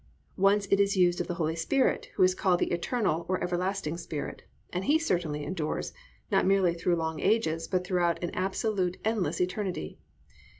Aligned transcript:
Once 0.39 0.65
it 0.71 0.79
is 0.79 0.97
used 0.97 1.21
of 1.21 1.27
the 1.27 1.35
Holy 1.35 1.55
Spirit 1.55 2.07
who 2.15 2.23
is 2.23 2.33
called 2.33 2.59
"the 2.59 2.71
eternal 2.71 3.23
(or 3.29 3.39
everlasting) 3.43 3.97
Spirit," 3.97 4.41
and 4.73 4.85
He 4.85 4.97
certainly 4.97 5.43
endures, 5.43 5.93
not 6.31 6.43
merely 6.43 6.73
through 6.73 6.95
long 6.95 7.19
ages, 7.19 7.67
but 7.67 7.85
throughout 7.85 8.23
an 8.23 8.31
absolutely 8.33 8.99
endless 9.05 9.39
eternity. 9.39 9.99